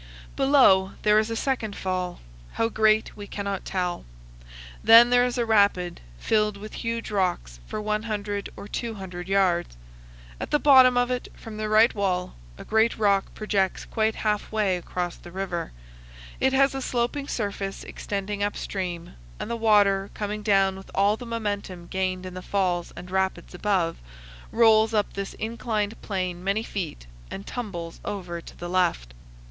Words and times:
Below, 0.35 0.93
there 1.03 1.19
is 1.19 1.29
a 1.29 1.35
second 1.35 1.75
fall; 1.75 2.21
how 2.53 2.69
great, 2.69 3.15
we 3.15 3.27
cannot 3.27 3.65
tell. 3.65 4.03
Then 4.83 5.11
there 5.11 5.23
is 5.27 5.37
a 5.37 5.45
rapid, 5.45 6.01
filled 6.17 6.57
with 6.57 6.73
huge 6.73 7.11
rocks, 7.11 7.59
for 7.67 7.79
100 7.79 8.49
or 8.57 8.67
200 8.67 9.27
yards. 9.29 9.77
At 10.39 10.49
the 10.49 10.57
bottom 10.57 10.97
of 10.97 11.11
it, 11.11 11.27
from 11.35 11.57
the 11.57 11.69
right 11.69 11.93
wall, 11.93 12.33
a 12.57 12.65
great 12.65 12.97
rock 12.97 13.31
projects 13.35 13.85
quite 13.85 14.15
halfway 14.15 14.75
across 14.75 15.17
the 15.17 15.31
river. 15.31 15.71
It 16.39 16.51
has 16.51 16.73
a 16.73 16.81
sloping 16.81 17.27
surface 17.27 17.83
extending 17.83 18.41
up 18.41 18.57
stream, 18.57 19.13
and 19.39 19.51
the 19.51 19.55
water, 19.55 20.09
coming 20.15 20.41
down 20.41 20.77
with 20.77 20.89
all 20.95 21.15
the 21.15 21.27
momentum 21.27 21.85
gained 21.85 22.25
in 22.25 22.33
the 22.33 22.41
falls 22.41 22.91
and 22.95 23.11
rapids 23.11 23.53
above, 23.53 23.97
rolls 24.51 24.95
up 24.95 25.13
this 25.13 25.35
inclined 25.35 26.01
plane 26.01 26.43
many 26.43 26.63
feet, 26.63 27.05
and 27.29 27.45
tumbles 27.45 27.99
over 28.03 28.41
to 28.41 28.57
the 28.57 28.67
left. 28.67 29.13